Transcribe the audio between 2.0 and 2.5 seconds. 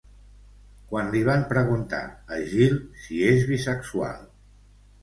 a